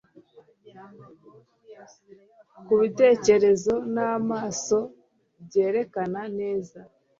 Kubitekerezo 2.65 3.73
n'amaso 3.93 4.77
byerekana 5.45 6.21
neza 6.39 6.79